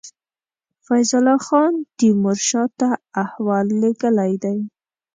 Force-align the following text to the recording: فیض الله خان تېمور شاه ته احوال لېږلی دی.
فیض 0.85 1.09
الله 1.19 1.39
خان 1.47 1.73
تېمور 1.97 2.37
شاه 2.49 2.69
ته 2.79 2.89
احوال 3.23 3.67
لېږلی 3.81 4.33
دی. 4.43 4.57